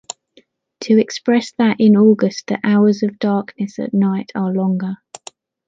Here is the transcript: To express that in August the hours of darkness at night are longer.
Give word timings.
To 0.85 0.97
express 0.97 1.51
that 1.59 1.79
in 1.79 1.95
August 1.95 2.45
the 2.47 2.57
hours 2.63 3.03
of 3.03 3.19
darkness 3.19 3.77
at 3.77 3.93
night 3.93 4.31
are 4.33 4.51
longer. 4.51 4.95